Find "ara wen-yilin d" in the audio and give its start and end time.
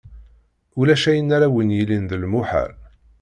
1.35-2.11